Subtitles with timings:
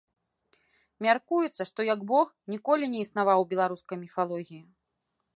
[1.05, 4.63] Мяркуецца, што як бог ніколі не існаваў у беларускай міфалогіі.